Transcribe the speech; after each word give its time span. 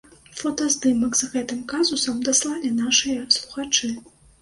Фотаздымак 0.37 1.13
з 1.19 1.29
гэтым 1.35 1.61
казусам 1.75 2.25
даслалі 2.31 2.75
нашыя 2.83 3.31
слухачы. 3.41 3.97